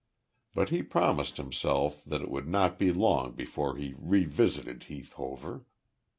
[0.55, 5.63] But he promised himself that it would not be long before he revisited Heath Hover.